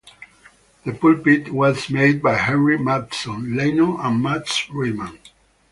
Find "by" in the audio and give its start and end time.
2.23-2.33